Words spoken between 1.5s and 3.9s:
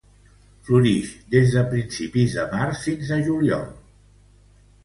de principis de març fins a juliol.